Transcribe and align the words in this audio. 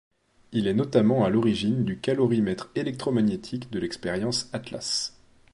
Il 0.51 0.65
est 0.65 0.73
notamment 0.73 1.25
à 1.25 1.29
l'origine 1.29 1.83
du 1.85 1.99
calorimètre 1.99 2.71
électromagnétique 2.73 3.69
de 3.69 3.77
l’expérience 3.77 4.49
Atlas. 4.51 5.15